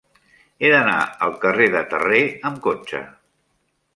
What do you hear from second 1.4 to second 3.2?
carrer de Terré amb cotxe.